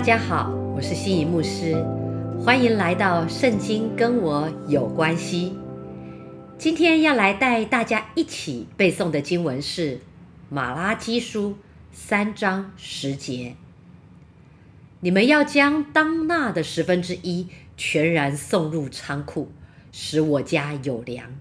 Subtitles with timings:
[0.00, 1.74] 大家好，我是心仪牧师，
[2.42, 5.50] 欢迎来到《圣经跟我有关系》。
[6.56, 9.96] 今天要来带大家一起背诵的经文是
[10.48, 11.50] 《马拉基书》
[11.92, 13.56] 三章十节。
[15.00, 19.52] 你们要将当纳的十分之一全然送入仓库，
[19.92, 21.38] 使我家有粮，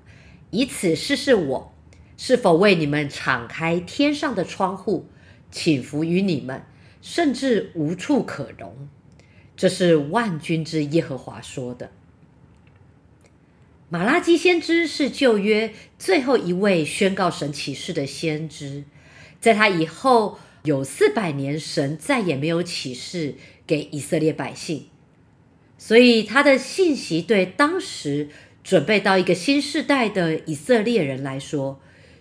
[0.49, 1.73] 以此试试我
[2.17, 5.05] 是否为你们敞开天上的窗户，
[5.49, 6.61] 请福于你们。
[7.01, 8.89] 甚至无处可容，
[9.55, 11.91] 这是万军之耶和华说的。
[13.89, 18.83] 马拉基先知是旧约最后一位宣告神启示的先知，
[19.39, 24.87] 在他以后有四百年，神再也没有启示给以色列百姓，
[25.77, 28.29] 所以他的信息对当时
[28.63, 31.79] 准备到一个新时代的以色列人来说。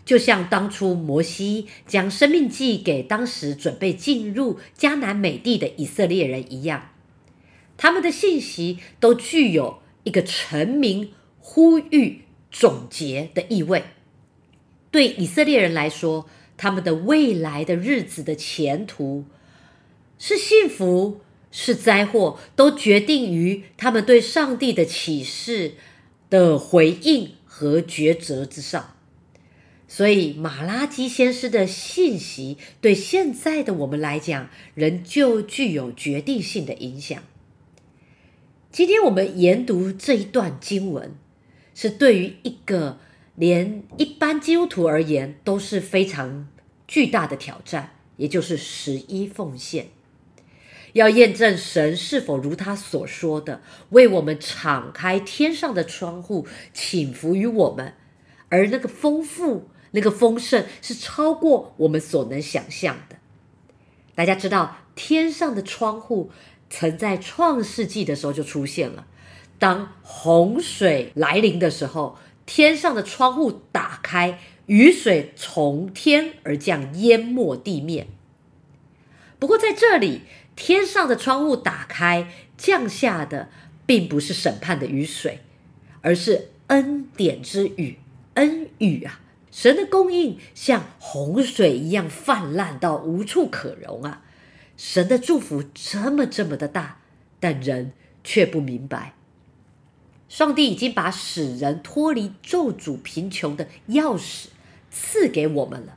[0.08, 6.92] 就像当初摩西将生命记给当时准备进入迦南美地的以色列人一样，
[7.76, 13.84] 他们的信息都具有一个成名、呼吁、总结的意味。
[14.90, 19.26] 对以色列人来说，他们的未来的日子的前途
[20.18, 25.74] 是幸福是灾祸，都决定于他们对上帝的启示
[26.30, 28.94] 的回应和抉择之上。
[29.90, 37.22] 所以，马拉基先师的信息对现在的我们来讲，仍旧具有决定性的影响。
[38.70, 41.14] 今天我们研读这一段经文，
[41.74, 42.98] 是对于一个
[43.34, 46.46] 连一般基督徒而言都是非常
[46.86, 49.86] 巨大的挑战，也就是十一奉献，
[50.92, 57.94] 要验证神是否如他所说的，为我们敞开天上的窗户，请福于我们，
[58.50, 59.70] 而那个丰富。
[59.92, 63.16] 那个丰盛是超过我们所能想象的。
[64.14, 66.30] 大家知道，天上的窗户
[66.68, 69.06] 曾在创世纪的时候就出现了。
[69.58, 78.08] 当洪水来临的时候，天上的窗户打开，雨水从天而降，淹没地面。
[79.38, 80.22] 不过在这里，
[80.56, 83.48] 天上的窗户打开，降下的
[83.86, 85.40] 并不是审判的雨水，
[86.00, 87.98] 而是恩典之雨，
[88.34, 89.20] 恩雨啊！
[89.60, 94.22] 神的供应像洪水一样泛滥到无处可容啊！
[94.76, 96.98] 神的祝福这么这么的大，
[97.40, 97.90] 但人
[98.22, 99.14] 却不明白。
[100.28, 104.46] 上帝已经把使人脱离咒诅贫穷的钥匙
[104.92, 105.96] 赐给我们了。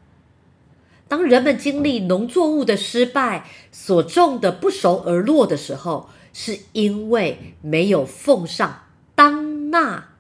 [1.08, 10.11] 当人们经历农作物的失败，所种的不熟而落的时候，是因为没有奉上当纳。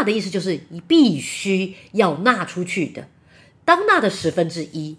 [0.00, 3.06] 纳的意思就是你必须要纳出去的，
[3.66, 4.96] 当纳的十分之一。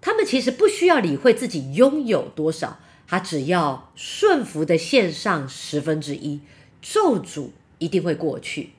[0.00, 6.40] 他们其实不需要理会自己拥有多少，他只要顺服的献上十分之一，
[6.80, 8.70] 咒诅一定会过去。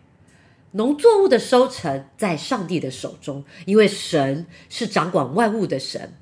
[0.72, 6.16] 农作物的收成在上帝的手中，因为神是掌管万物的神。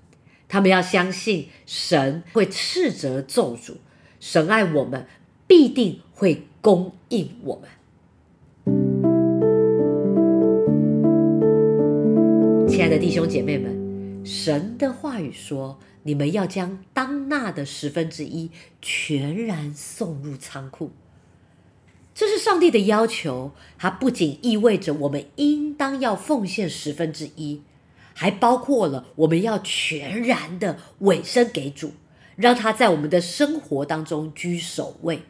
[0.50, 3.76] 他们要相信神会斥责咒诅，
[4.20, 5.08] 神爱我们，
[5.46, 7.70] 必定会供应我们。
[12.88, 18.50] 爱的弟兄姐妹们，神的话语说：“你们要将当纳的十分之一
[18.82, 20.92] 全然送入仓库。”
[22.16, 23.52] 这是上帝的要求。
[23.78, 27.62] 它不仅意味着我们应当要奉献十分之一，
[28.14, 31.92] 还包括了我们要全然的委身给主，
[32.38, 35.24] 让他在我们的生活当中居首位，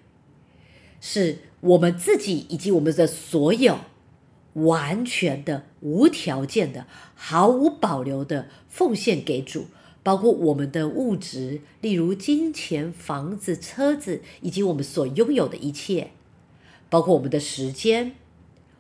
[1.01, 3.79] 是我们自己以及我们的所有。
[4.66, 9.68] 完全的、无条件的、毫无保留的奉献给主，
[10.01, 16.09] 包括我们的物质，例如金钱、房子、车子，以及我们所拥有的一切，
[16.90, 18.13] 包括我们的时间，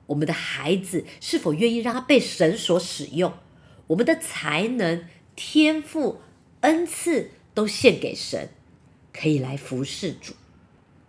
[0.07, 3.33] 我们的孩子是否愿意让他被神所使用，
[3.87, 5.05] 我们的才能、
[5.35, 6.21] 天赋、
[6.61, 8.49] 恩赐都献给神，
[9.13, 10.33] 可以来服侍主，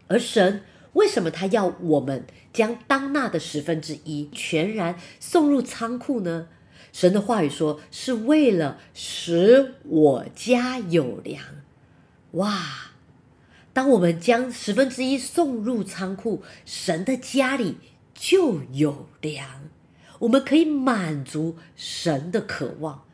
[0.08, 0.62] 而神。
[0.98, 6.48] 为什么他要我们将当纳的十分之一全然送入仓库呢？
[6.92, 11.44] 神的话语说，是为了使我家有粮。
[12.32, 12.92] 哇！
[13.72, 17.76] 当我们将十分之一送入仓库，神的家里
[18.12, 19.68] 就有粮，
[20.20, 23.04] 我们可以满足神的渴望。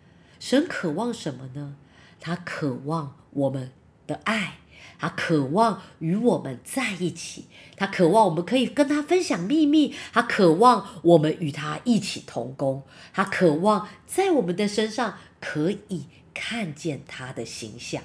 [0.41, 1.77] 神渴望什么呢？
[2.19, 3.73] 他渴望我们
[4.07, 4.61] 的爱。
[4.99, 7.47] 他渴望与我们在一起，
[7.77, 12.83] 他渴望我们可以跟他分享秘密，他渴望我们与他一起同工，
[13.13, 18.03] 他渴望在我们的身上可以看见他的形象。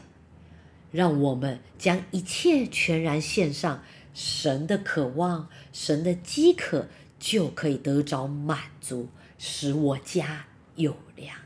[0.92, 3.84] 让我们将一切全然献上。
[4.12, 6.88] 神的渴望，神的饥渴，
[7.20, 11.38] 就可以得着满足，使我家有粮。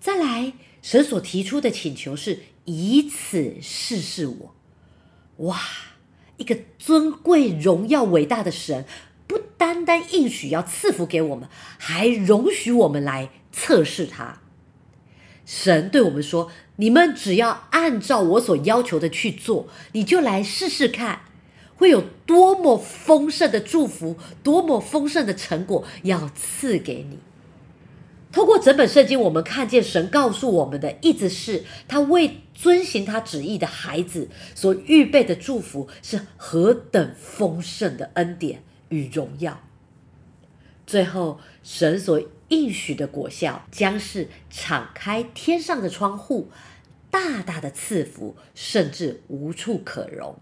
[0.00, 0.52] 再来，
[0.82, 4.54] 神所提出的请求是以此试试我。
[5.46, 5.58] 哇，
[6.36, 8.84] 一个尊贵、荣耀、伟大的神，
[9.26, 11.48] 不单单应许要赐福给我们，
[11.78, 14.42] 还容许我们来测试他。
[15.44, 21.22] 神对我们说：“你们只要按照我所要求的去做，你就来试试看。”
[21.78, 27.18] 会有多么丰盛的祝福，多么丰盛的成果要赐给你。
[28.32, 39.60] 透过整本圣经，我们看见神告诉我们的，一直是他为遵行他旨意的孩子所预备的祝福是何等丰盛的恩典与荣耀。
[40.86, 46.48] 最后，神所应许的果效将是敞开天上的窗户，
[47.10, 50.38] 大大的赐福，甚至无处可容。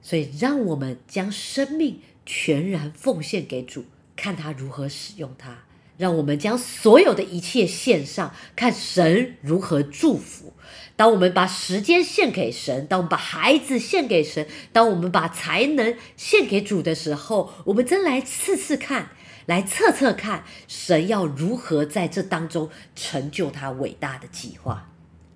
[0.00, 5.65] 所以，让我们将生命全然奉献给主，看他如何使用它；
[5.96, 10.52] 让我们将所有的一切献上，看神如何祝福。
[10.96, 19.10] 当我们把时间献给神，当我们把孩子献给神，当我们把才能献给主的时候，我们真来试试看，
[19.46, 24.92] 来测测看，神要如何在这当中成就他伟大的计划。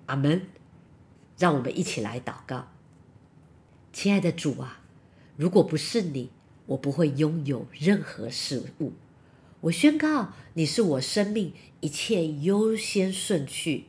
[0.07, 0.47] 阿门。
[1.37, 2.67] 让我们一起来祷告。
[3.91, 4.81] 亲爱的主啊，
[5.35, 6.29] 如果不是你，
[6.67, 8.93] 我不会拥有任何事物。
[9.61, 13.85] 我宣告你是我生命一切优先顺序。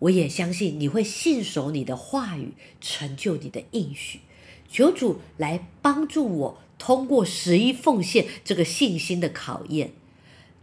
[0.00, 4.20] 我也相信你会信守你的话语，成就你的应许。
[4.68, 9.92] 求主来帮助我，通过十一奉献这个信心的考验。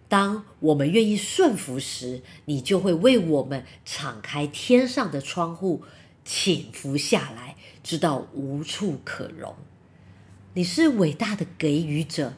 [0.07, 5.83] 当我们愿意顺服时，你就会为我们敞开天上的窗户，
[6.23, 7.55] 倾福下来。
[7.81, 9.55] 直到无处可容，
[10.53, 12.33] 你是伟大的给予者。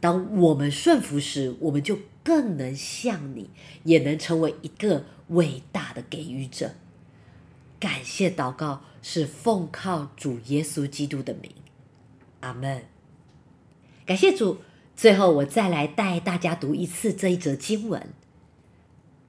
[0.00, 3.50] 当我们顺服时，我们就更能像你，
[3.84, 6.72] 也能成为一个伟大的给予者。
[7.78, 11.52] 感谢祷告是奉靠主耶稣基督的名，
[12.40, 12.84] 阿门。
[14.04, 14.58] 感谢主。
[14.96, 18.08] 最后，我再来带大家读一次这一则经文：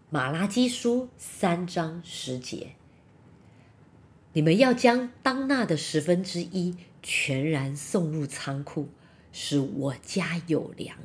[0.10, 2.74] 马拉基书三章十节。
[4.34, 8.90] 你们要将当纳的十分之一全然送入仓库，
[9.32, 10.98] 使我家有粮，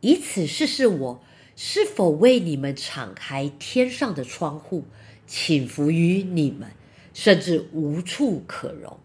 [0.00, 1.24] 以此试试我
[1.54, 4.84] 是否为你们敞开天上的窗户，
[5.26, 6.70] 请服于你们，
[7.12, 8.98] 甚至无处可容。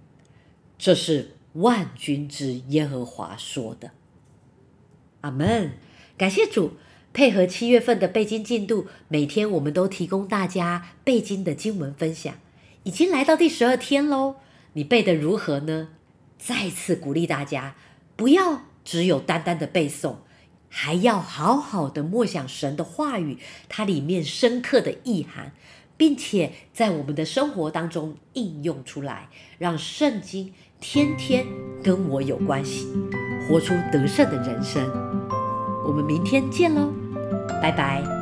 [0.77, 3.91] 这是万军之耶和华说的。
[5.21, 5.71] 阿门。
[6.17, 6.73] 感谢主，
[7.13, 12.33] 配合七月份的背经进度，每天我们都提供大家背经的经文分享。
[12.83, 14.37] 已经来到第十二天喽，
[14.73, 15.89] 你背的如何呢？
[16.39, 17.75] 再次鼓励大家，
[18.17, 20.15] 不要只有单单的背诵，
[20.67, 23.37] 还要好好的默想神的话语，
[23.69, 25.53] 它里面深刻的意涵，
[25.95, 29.29] 并且在我们的生活当中应用出来，
[29.59, 31.45] 让圣经天天
[31.83, 32.87] 跟我有关系，
[33.47, 34.83] 活出得胜的人生。
[35.85, 36.91] 我们明天见喽，
[37.61, 38.16] 拜拜。